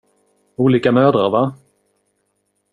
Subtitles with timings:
[0.63, 1.43] Olika mödrar, va?